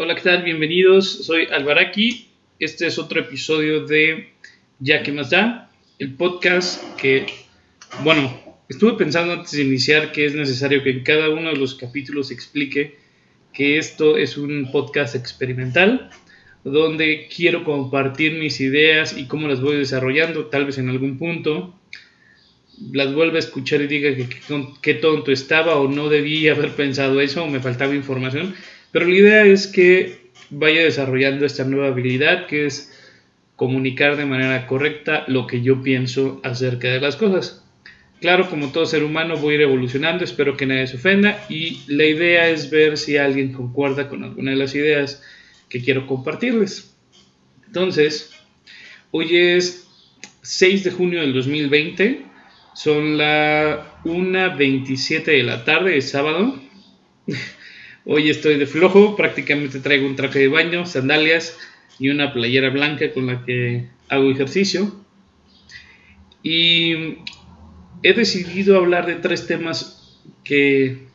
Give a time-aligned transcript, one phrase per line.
[0.00, 0.44] Hola, ¿qué tal?
[0.44, 1.10] Bienvenidos.
[1.26, 2.28] Soy Albaraki.
[2.60, 4.28] Este es otro episodio de
[4.78, 7.26] Ya que más da, el podcast que,
[8.04, 8.32] bueno,
[8.68, 12.30] estuve pensando antes de iniciar que es necesario que en cada uno de los capítulos
[12.30, 12.96] explique
[13.52, 16.10] que esto es un podcast experimental
[16.62, 21.74] donde quiero compartir mis ideas y cómo las voy desarrollando, tal vez en algún punto
[22.92, 24.28] las vuelva a escuchar y diga que
[24.80, 28.54] qué tonto estaba o no debía haber pensado eso o me faltaba información
[28.92, 32.92] pero la idea es que vaya desarrollando esta nueva habilidad que es
[33.56, 37.64] comunicar de manera correcta lo que yo pienso acerca de las cosas.
[38.20, 41.82] Claro, como todo ser humano voy a ir evolucionando, espero que nadie se ofenda y
[41.86, 45.22] la idea es ver si alguien concuerda con alguna de las ideas
[45.68, 46.96] que quiero compartirles.
[47.66, 48.30] Entonces,
[49.10, 49.88] hoy es
[50.42, 52.22] 6 de junio del 2020,
[52.74, 56.60] son la 1.27 de la tarde, es sábado.
[58.04, 61.58] Hoy estoy de flojo, prácticamente traigo un traje de baño, sandalias
[61.98, 65.04] y una playera blanca con la que hago ejercicio.
[66.42, 67.18] Y
[68.02, 71.08] he decidido hablar de tres temas que,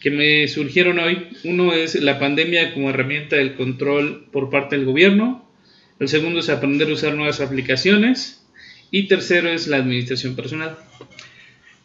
[0.00, 1.28] que me surgieron hoy.
[1.44, 5.48] Uno es la pandemia como herramienta del control por parte del gobierno.
[6.00, 8.44] El segundo es aprender a usar nuevas aplicaciones.
[8.90, 10.76] Y tercero es la administración personal.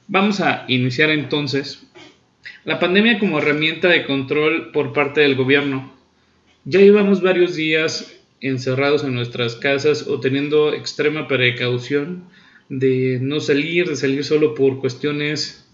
[0.07, 1.87] Vamos a iniciar entonces
[2.63, 5.93] la pandemia como herramienta de control por parte del gobierno.
[6.63, 12.25] Ya llevamos varios días encerrados en nuestras casas o teniendo extrema precaución
[12.69, 15.67] de no salir, de salir solo por cuestiones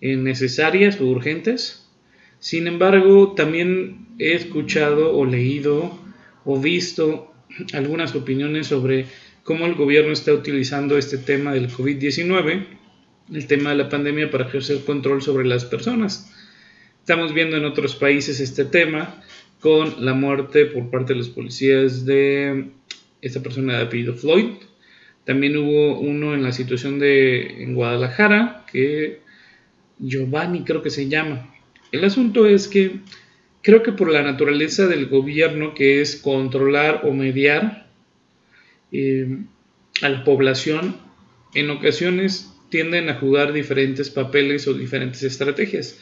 [0.00, 1.88] eh, necesarias o urgentes.
[2.38, 5.98] Sin embargo, también he escuchado o leído
[6.44, 7.32] o visto
[7.72, 9.06] algunas opiniones sobre
[9.42, 12.66] cómo el gobierno está utilizando este tema del COVID-19
[13.32, 16.32] el tema de la pandemia para ejercer control sobre las personas.
[17.00, 19.22] Estamos viendo en otros países este tema
[19.60, 22.70] con la muerte por parte de los policías de
[23.20, 24.54] esta persona de apellido Floyd.
[25.24, 29.20] También hubo uno en la situación de en Guadalajara que
[29.98, 31.54] Giovanni creo que se llama.
[31.92, 33.00] El asunto es que
[33.62, 37.86] creo que por la naturaleza del gobierno que es controlar o mediar
[38.92, 39.38] eh,
[40.02, 40.96] a la población,
[41.54, 45.98] en ocasiones tienden a jugar diferentes papeles o diferentes estrategias.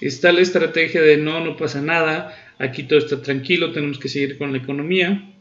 [0.00, 4.38] Está la estrategia de no, no pasa nada, aquí todo está tranquilo, tenemos que seguir
[4.38, 5.34] con la economía.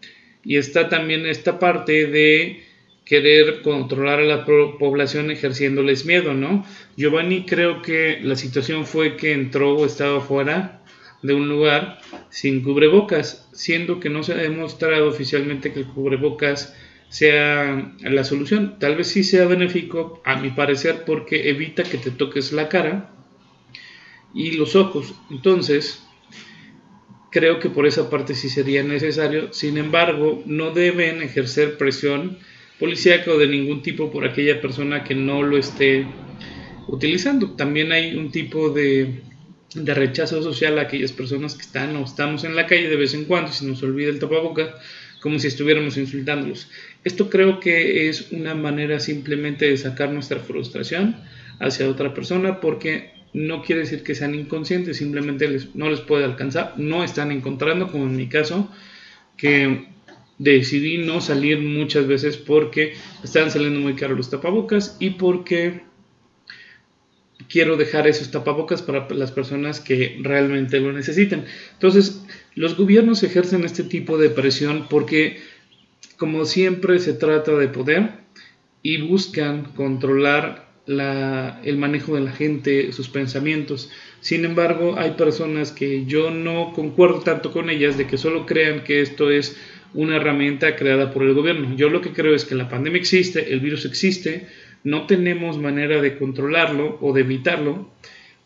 [0.43, 2.63] Y está también esta parte de
[3.05, 6.65] querer controlar a la población ejerciéndoles miedo, ¿no?
[6.95, 10.83] Giovanni creo que la situación fue que entró o estaba fuera
[11.23, 16.75] de un lugar sin cubrebocas, siendo que no se ha demostrado oficialmente que el cubrebocas
[17.09, 18.77] sea la solución.
[18.79, 23.11] Tal vez sí sea benéfico, a mi parecer, porque evita que te toques la cara
[24.33, 25.13] y los ojos.
[25.31, 26.03] Entonces,
[27.31, 29.53] creo que por esa parte sí sería necesario.
[29.53, 32.37] Sin embargo, no deben ejercer presión
[32.79, 36.05] policíaca o de ningún tipo por aquella persona que no lo esté
[36.87, 37.51] utilizando.
[37.51, 39.21] También hay un tipo de,
[39.73, 43.13] de rechazo social a aquellas personas que están o estamos en la calle de vez
[43.13, 44.69] en cuando, si nos olvida el tapabocas,
[45.21, 46.69] como si estuviéramos insultándolos.
[47.03, 51.15] Esto creo que es una manera simplemente de sacar nuestra frustración
[51.59, 56.73] hacia otra persona porque no quiere decir que sean inconscientes, simplemente no les puede alcanzar,
[56.77, 58.69] no están encontrando, como en mi caso,
[59.37, 59.87] que
[60.39, 62.93] decidí no salir muchas veces porque
[63.23, 65.81] están saliendo muy caros los tapabocas y porque
[67.49, 71.45] quiero dejar esos tapabocas para las personas que realmente lo necesiten.
[71.73, 72.23] Entonces,
[72.55, 75.39] los gobiernos ejercen este tipo de presión porque,
[76.19, 78.11] como siempre, se trata de poder
[78.83, 83.89] y buscan controlar el manejo de la gente, sus pensamientos.
[84.21, 88.83] Sin embargo, hay personas que yo no concuerdo tanto con ellas de que solo crean
[88.83, 89.57] que esto es
[89.93, 91.75] una herramienta creada por el gobierno.
[91.75, 94.47] Yo lo que creo es que la pandemia existe, el virus existe,
[94.83, 97.91] no tenemos manera de controlarlo o de evitarlo,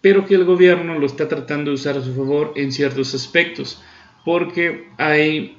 [0.02, 3.82] pero que el gobierno lo está tratando de usar a su favor en ciertos aspectos
[4.26, 5.58] porque hay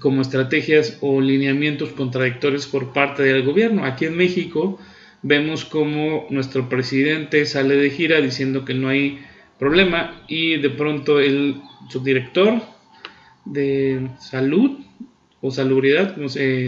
[0.00, 3.84] como estrategias o lineamientos contradictorios por parte del gobierno.
[3.84, 4.80] Aquí en México
[5.22, 9.20] vemos como nuestro presidente sale de gira diciendo que no hay
[9.58, 11.60] problema y de pronto el
[11.90, 12.62] subdirector
[13.44, 14.78] de salud
[15.42, 16.66] o salubridad, como se,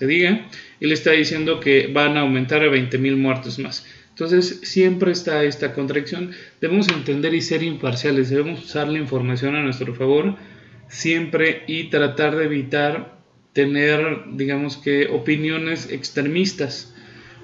[0.00, 0.46] diga,
[0.80, 3.86] él está diciendo que van a aumentar a 20 mil muertos más.
[4.10, 6.32] Entonces siempre está esta contradicción.
[6.60, 10.36] Debemos entender y ser imparciales, debemos usar la información a nuestro favor
[10.88, 13.16] siempre y tratar de evitar
[13.52, 16.94] tener, digamos que, opiniones extremistas.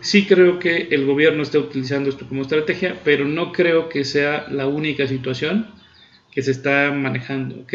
[0.00, 4.46] Sí creo que el gobierno está utilizando esto como estrategia, pero no creo que sea
[4.50, 5.68] la única situación
[6.32, 7.72] que se está manejando, ¿ok?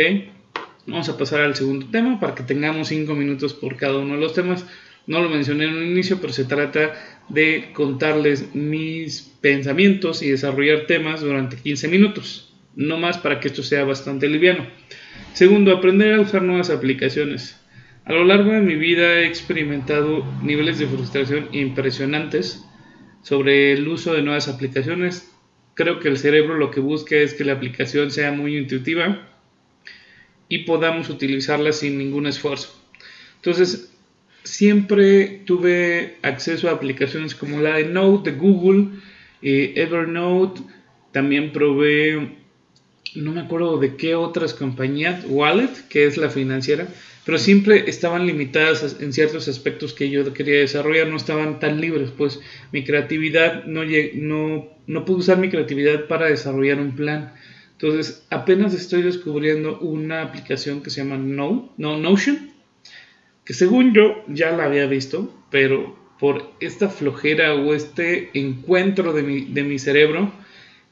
[0.88, 4.22] Vamos a pasar al segundo tema para que tengamos 5 minutos por cada uno de
[4.22, 4.66] los temas.
[5.06, 6.94] No lo mencioné en un inicio, pero se trata
[7.30, 12.54] de contarles mis pensamientos y desarrollar temas durante 15 minutos.
[12.76, 14.66] No más para que esto sea bastante liviano.
[15.38, 17.64] Segundo, aprender a usar nuevas aplicaciones.
[18.06, 22.66] A lo largo de mi vida he experimentado niveles de frustración impresionantes
[23.22, 25.32] sobre el uso de nuevas aplicaciones.
[25.76, 29.28] Creo que el cerebro lo que busca es que la aplicación sea muy intuitiva
[30.50, 32.76] y podamos utilizarla sin ningún esfuerzo.
[33.36, 33.96] Entonces,
[34.42, 38.88] siempre tuve acceso a aplicaciones como la de Note de Google,
[39.44, 40.62] eh, Evernote,
[41.12, 42.38] también probé,
[43.16, 46.88] no me acuerdo de qué otras compañías, Wallet, que es la financiera,
[47.26, 52.12] pero siempre estaban limitadas en ciertos aspectos que yo quería desarrollar, no estaban tan libres,
[52.16, 52.40] pues
[52.72, 53.82] mi creatividad no,
[54.16, 57.34] no, no pude usar mi creatividad para desarrollar un plan.
[57.74, 62.52] Entonces, apenas estoy descubriendo una aplicación que se llama no, no, Notion,
[63.44, 69.24] que según yo ya la había visto, pero por esta flojera o este encuentro de
[69.24, 70.32] mi, de mi cerebro,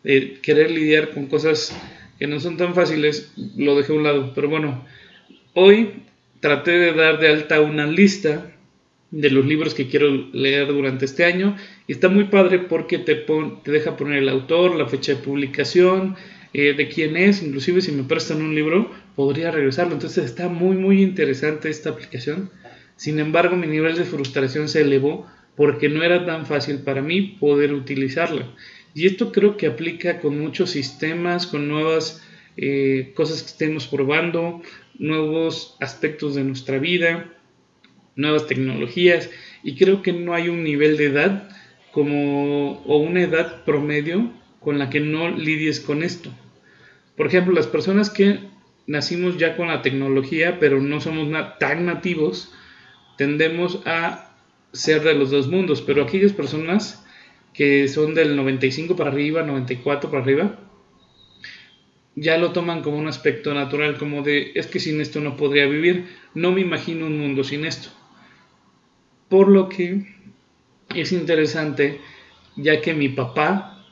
[0.04, 1.76] de querer lidiar con cosas
[2.20, 4.32] que no son tan fáciles, lo dejé a un lado.
[4.34, 4.86] Pero bueno,
[5.54, 6.04] hoy
[6.40, 8.52] traté de dar de alta una lista
[9.12, 11.56] de los libros que quiero leer durante este año
[11.88, 16.16] y está muy padre porque te, te deja poner el autor, la fecha de publicación,
[16.54, 19.94] eh, de quién es, inclusive si me prestan un libro, podría regresarlo.
[19.94, 22.50] Entonces está muy, muy interesante esta aplicación.
[22.96, 27.38] Sin embargo, mi nivel de frustración se elevó porque no era tan fácil para mí
[27.40, 28.48] poder utilizarla.
[28.96, 32.24] Y esto creo que aplica con muchos sistemas, con nuevas
[32.56, 34.62] eh, cosas que estemos probando,
[34.98, 37.30] nuevos aspectos de nuestra vida,
[38.16, 39.30] nuevas tecnologías.
[39.64, 41.50] Y creo que no hay un nivel de edad
[41.92, 44.32] como o una edad promedio
[44.62, 46.32] con la que no lidies con esto.
[47.18, 48.40] Por ejemplo, las personas que
[48.88, 51.28] nacimos ya con la tecnología, pero no somos
[51.60, 52.54] tan nativos,
[53.18, 54.38] tendemos a
[54.72, 57.05] ser de los dos mundos, pero aquellas personas
[57.56, 60.60] que son del 95 para arriba, 94 para arriba,
[62.16, 65.66] ya lo toman como un aspecto natural, como de, es que sin esto no podría
[65.66, 67.90] vivir, no me imagino un mundo sin esto.
[69.30, 70.06] Por lo que
[70.96, 72.00] es interesante,
[72.56, 73.86] ya que mi papá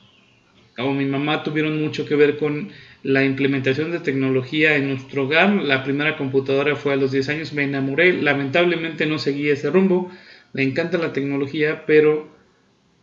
[0.77, 2.71] o mi mamá tuvieron mucho que ver con
[3.03, 5.51] la implementación de tecnología en nuestro hogar.
[5.53, 10.09] La primera computadora fue a los 10 años, me enamoré, lamentablemente no seguí ese rumbo.
[10.53, 12.32] Me encanta la tecnología, pero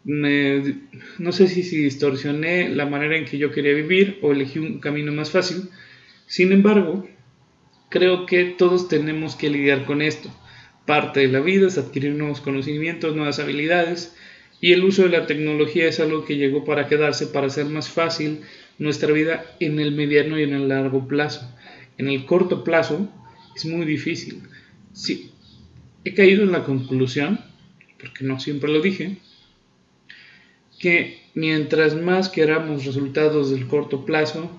[0.05, 4.81] no sé si, si distorsioné la manera en que yo quería vivir o elegí un
[4.81, 5.69] camino más fácil.
[6.27, 7.07] Sin embargo,
[7.91, 10.31] creo que todos tenemos que lidiar con esto.
[10.87, 14.17] Parte de la vida es adquirir nuevos conocimientos, nuevas habilidades,
[14.61, 17.89] y el uso de la tecnología es algo que llegó para quedarse, para hacer más
[17.89, 18.41] fácil
[18.79, 21.51] nuestra vida en el mediano y en el largo plazo.
[21.99, 23.09] En el corto plazo
[23.57, 24.43] es muy difícil.
[24.93, 25.31] Sí,
[26.05, 27.41] he caído en la conclusión,
[27.99, 29.17] porque no siempre lo dije,
[30.81, 34.51] que mientras más queramos resultados del corto plazo,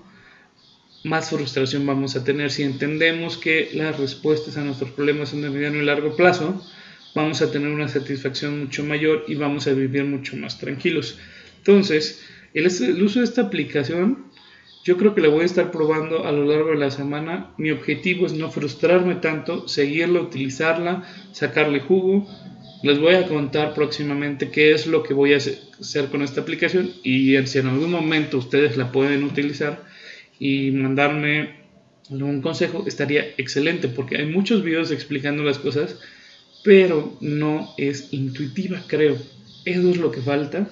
[1.04, 2.52] más frustración vamos a tener.
[2.52, 6.64] Si entendemos que las respuestas a nuestros problemas son de mediano y largo plazo,
[7.16, 11.18] vamos a tener una satisfacción mucho mayor y vamos a vivir mucho más tranquilos.
[11.58, 12.24] Entonces,
[12.54, 14.26] el, uso de esta aplicación,
[14.84, 17.54] yo creo que la voy a estar probando a lo largo de la semana.
[17.58, 22.28] Mi objetivo es no frustrarme tanto, seguirla, utilizarla, sacarle jugo.
[22.84, 26.92] Les voy a contar próximamente qué es lo que voy a hacer con esta aplicación
[27.04, 29.84] y si en algún momento ustedes la pueden utilizar
[30.40, 31.62] y mandarme
[32.10, 36.00] algún consejo, estaría excelente porque hay muchos videos explicando las cosas,
[36.64, 39.18] pero no es intuitiva, creo.
[39.66, 40.68] Eso es lo que falta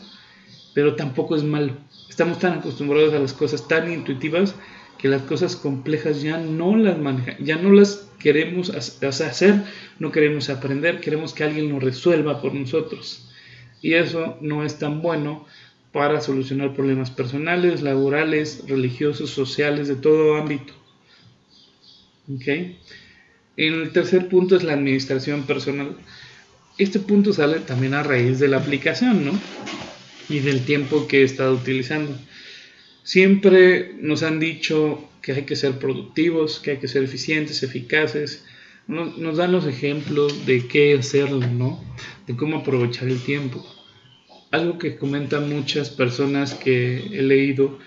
[0.74, 1.74] pero tampoco es malo.
[2.10, 4.56] Estamos tan acostumbrados a las cosas tan intuitivas
[5.00, 9.64] que las cosas complejas ya no las manejan, ya no las queremos hacer,
[9.98, 13.30] no queremos aprender, queremos que alguien lo resuelva por nosotros.
[13.82, 15.46] Y eso no es tan bueno
[15.94, 20.74] para solucionar problemas personales, laborales, religiosos, sociales, de todo ámbito.
[22.36, 22.78] ¿Okay?
[23.56, 25.96] El tercer punto es la administración personal.
[26.78, 29.32] Este punto sale también a raíz de la aplicación, ¿no?
[30.30, 32.16] y del tiempo que he estado utilizando.
[33.04, 38.46] Siempre nos han dicho que hay que ser productivos, que hay que ser eficientes, eficaces.
[38.88, 41.84] Nos, dan los ejemplos de qué hacerlo, ¿no?
[42.28, 43.66] De cómo aprovechar el tiempo.
[44.52, 47.78] Algo que comentan muchas personas que he leído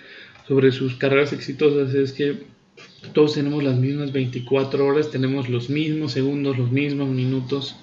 [0.46, 2.44] sobre sus carreras exitosas es que
[3.12, 7.76] todos tenemos las mismas 24 horas, tenemos los mismos segundos, los mismos minutos.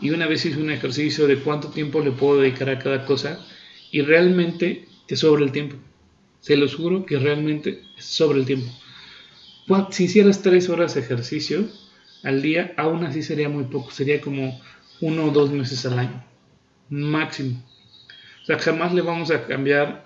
[0.00, 3.38] Y una vez hice un ejercicio de cuánto tiempo le puedo dedicar a cada cosa
[3.90, 5.76] y realmente te sobra el tiempo.
[6.42, 8.70] Se los juro que realmente sobra el tiempo.
[9.90, 11.64] si hicieras tres horas de ejercicio
[12.24, 14.60] al día, aún así sería muy poco, sería como
[15.00, 16.24] uno o dos meses al año,
[16.90, 17.62] máximo.
[18.42, 20.04] O sea, jamás le vamos a cambiar,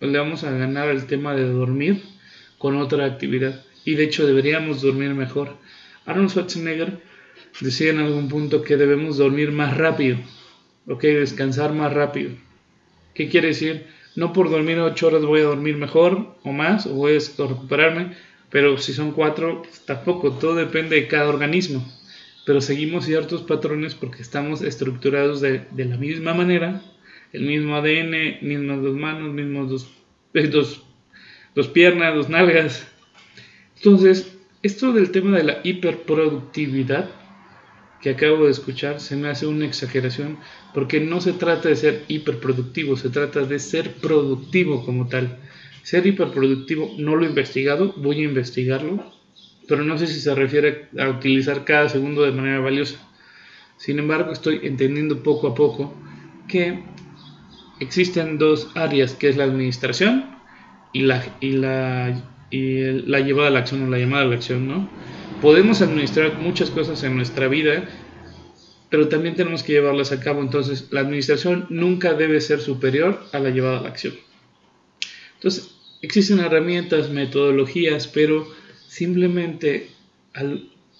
[0.00, 2.02] le vamos a ganar el tema de dormir
[2.58, 3.64] con otra actividad.
[3.84, 5.56] Y de hecho deberíamos dormir mejor.
[6.04, 7.00] Arnold Schwarzenegger
[7.60, 10.18] decía en algún punto que debemos dormir más rápido,
[10.88, 12.32] ok, descansar más rápido.
[13.14, 13.86] ¿Qué quiere decir?
[14.16, 18.16] No por dormir ocho horas voy a dormir mejor o más, o voy a recuperarme,
[18.50, 21.86] pero si son cuatro, pues tampoco, todo depende de cada organismo.
[22.46, 26.80] Pero seguimos ciertos patrones porque estamos estructurados de, la misma manera,
[27.32, 29.90] el mismo ADN, mismas dos manos, mismos dos,
[30.50, 30.82] dos,
[31.54, 32.88] dos piernas, dos nalgas.
[33.76, 37.10] Entonces, esto del tema de la hiperproductividad
[38.00, 40.38] que acabo de escuchar se me hace una exageración
[40.74, 45.38] porque no se trata de ser hiperproductivo, se trata de ser productivo como tal.
[45.82, 49.12] Ser hiperproductivo no lo he investigado, voy a investigarlo,
[49.68, 52.98] pero no sé si se refiere a utilizar cada segundo de manera valiosa.
[53.76, 55.94] Sin embargo, estoy entendiendo poco a poco
[56.48, 56.82] que
[57.80, 60.36] existen dos áreas, que es la administración
[60.92, 64.36] y la, y la, y la llevada a la acción o la llamada a la
[64.36, 64.88] acción, ¿no?
[65.40, 67.84] Podemos administrar muchas cosas en nuestra vida,
[68.90, 70.40] pero también tenemos que llevarlas a cabo.
[70.40, 74.14] Entonces, la administración nunca debe ser superior a la llevada a la acción.
[75.34, 78.46] Entonces, existen herramientas, metodologías, pero
[78.88, 79.88] simplemente,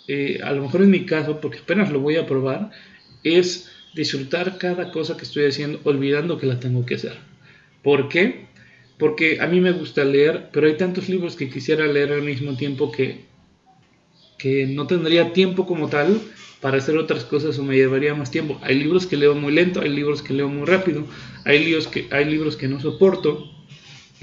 [0.08, 2.70] eh, a lo mejor en mi caso, porque apenas lo voy a probar,
[3.24, 7.16] es disfrutar cada cosa que estoy haciendo olvidando que la tengo que hacer.
[7.82, 8.46] ¿Por qué?
[8.98, 12.56] Porque a mí me gusta leer, pero hay tantos libros que quisiera leer al mismo
[12.56, 13.24] tiempo que
[14.38, 16.20] que no tendría tiempo como tal
[16.60, 18.58] para hacer otras cosas o me llevaría más tiempo.
[18.62, 21.06] Hay libros que leo muy lento, hay libros que leo muy rápido,
[21.44, 23.50] hay libros que, hay libros que no soporto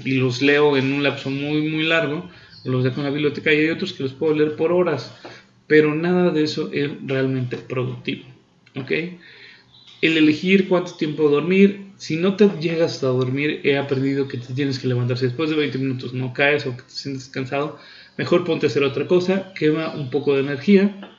[0.04, 2.28] y los leo en un lapso muy muy largo,
[2.64, 5.14] los dejo en la biblioteca y hay otros que los puedo leer por horas,
[5.66, 8.24] pero nada de eso es realmente productivo.
[8.76, 8.90] ¿ok?
[10.00, 14.52] El elegir cuánto tiempo dormir, si no te llegas a dormir, he aprendido que te
[14.52, 15.16] tienes que levantar.
[15.16, 17.78] Si después de 20 minutos no caes o que te sientes cansado,
[18.16, 21.10] Mejor ponte a hacer otra cosa, quema un poco de energía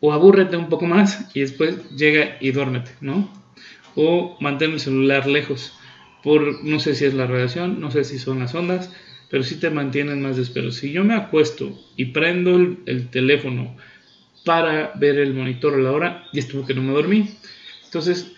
[0.00, 3.28] o abúrrete un poco más y después llega y duérmete, ¿no?
[3.94, 5.72] O mantén el celular lejos
[6.22, 8.92] por no sé si es la radiación, no sé si son las ondas,
[9.30, 10.72] pero sí te mantienen más despierto.
[10.72, 13.76] Si yo me acuesto y prendo el, teléfono
[14.44, 17.30] para ver el monitor a la hora, y es que no me dormí.
[17.84, 18.32] Entonces,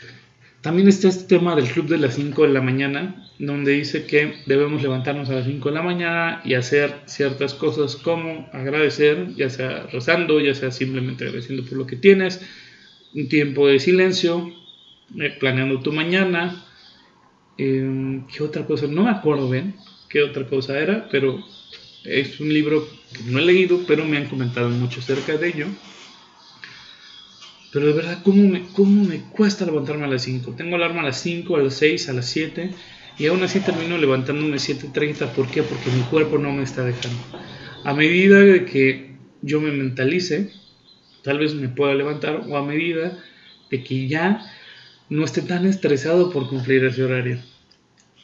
[0.60, 4.34] también está este tema del club de las 5 de la mañana, donde dice que
[4.46, 9.48] debemos levantarnos a las 5 de la mañana y hacer ciertas cosas como agradecer, ya
[9.48, 12.40] sea rezando, ya sea simplemente agradeciendo por lo que tienes,
[13.14, 14.52] un tiempo de silencio,
[15.18, 16.64] eh, planeando tu mañana.
[17.56, 18.86] Em, ¿Qué otra cosa?
[18.86, 19.74] No me acuerdo bien
[20.10, 21.42] qué otra cosa era, pero
[22.04, 25.66] es un libro que no he leído, pero me han comentado mucho acerca de ello.
[27.72, 30.54] Pero de verdad, ¿cómo me, cómo me cuesta levantarme a las 5?
[30.56, 32.70] Tengo alarma a las 5, a las 6, a las 7
[33.18, 35.32] y aún así termino levantándome a 7.30.
[35.32, 35.62] ¿Por qué?
[35.62, 37.18] Porque mi cuerpo no me está dejando.
[37.84, 39.10] A medida de que
[39.42, 40.50] yo me mentalice,
[41.22, 43.22] tal vez me pueda levantar o a medida
[43.70, 44.44] de que ya
[45.08, 47.40] no esté tan estresado por cumplir ese horario.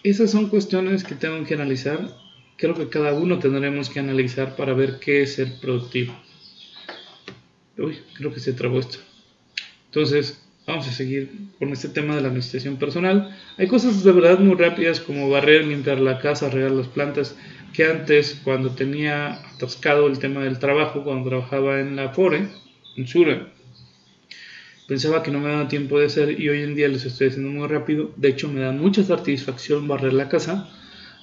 [0.02, 2.16] Esas son cuestiones que tengo que analizar.
[2.56, 6.14] Creo que cada uno tendremos que analizar para ver qué es ser productivo.
[7.78, 8.98] Uy, creo que se trabó esto.
[9.96, 13.34] Entonces, vamos a seguir con este tema de la administración personal.
[13.56, 17.34] Hay cosas de verdad muy rápidas como barrer, limpiar la casa, regar las plantas,
[17.72, 22.46] que antes, cuando tenía atascado el tema del trabajo, cuando trabajaba en la FORE,
[22.98, 23.48] en Sura,
[24.86, 27.48] pensaba que no me daba tiempo de hacer y hoy en día los estoy haciendo
[27.48, 28.12] muy rápido.
[28.16, 30.68] De hecho, me da mucha satisfacción barrer la casa,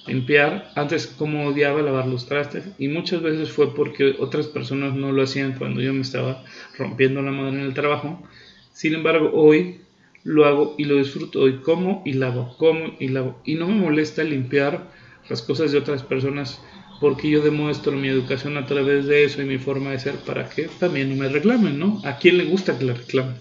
[0.08, 0.72] limpiar.
[0.74, 5.22] Antes, como odiaba lavar los trastes y muchas veces fue porque otras personas no lo
[5.22, 6.42] hacían cuando yo me estaba
[6.76, 8.20] rompiendo la madre en el trabajo
[8.74, 9.76] sin embargo, hoy
[10.24, 11.40] lo hago y lo disfruto.
[11.40, 13.40] Hoy como y lavo, como y lavo.
[13.44, 14.90] Y no me molesta limpiar
[15.30, 16.60] las cosas de otras personas
[17.00, 20.48] porque yo demuestro mi educación a través de eso y mi forma de ser para
[20.48, 22.02] que también no me reclamen, ¿no?
[22.04, 23.36] ¿A quién le gusta que le reclamen?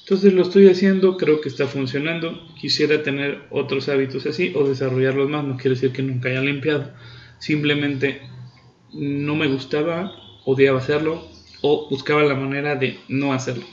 [0.00, 2.36] Entonces lo estoy haciendo, creo que está funcionando.
[2.60, 5.44] Quisiera tener otros hábitos así o desarrollarlos más.
[5.44, 6.92] No quiere decir que nunca haya limpiado.
[7.38, 8.22] Simplemente
[8.92, 10.12] no me gustaba,
[10.44, 11.24] odiaba hacerlo,
[11.62, 13.64] o buscaba la manera de no hacerlo.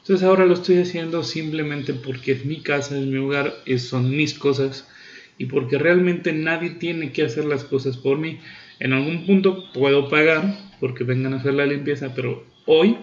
[0.00, 4.32] Entonces ahora lo estoy haciendo simplemente porque es mi casa, es mi hogar, son mis
[4.32, 4.88] cosas
[5.36, 8.40] y porque realmente nadie tiene que hacer las cosas por mí.
[8.80, 12.96] En algún punto puedo pagar porque vengan a hacer la limpieza, pero hoy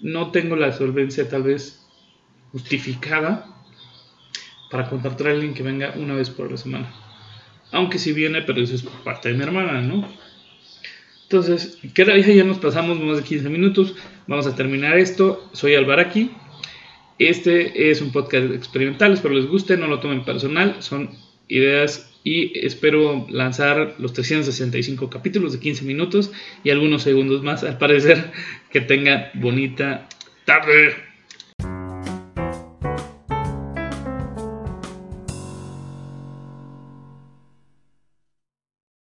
[0.00, 1.84] no tengo la solvencia tal vez
[2.52, 3.52] justificada
[4.70, 6.92] para contratar a alguien que venga una vez por la semana.
[7.72, 10.06] Aunque si viene, pero eso es por parte de mi hermana, ¿no?
[11.28, 13.96] Entonces, queda ya nos pasamos más de 15 minutos.
[14.28, 15.48] Vamos a terminar esto.
[15.52, 16.30] Soy Albaraki.
[17.18, 21.10] Este es un podcast experimental, espero les guste, no lo tomen personal, son
[21.48, 26.30] ideas y espero lanzar los 365 capítulos de 15 minutos
[26.62, 28.32] y algunos segundos más, al parecer
[28.70, 30.08] que tengan bonita
[30.44, 30.94] tarde.